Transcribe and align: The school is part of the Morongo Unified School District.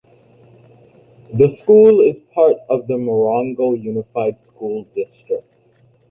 The 1.31 1.47
school 1.47 1.99
is 2.01 2.21
part 2.33 2.57
of 2.71 2.87
the 2.87 2.95
Morongo 2.95 3.79
Unified 3.79 4.41
School 4.41 4.87
District. 4.95 5.45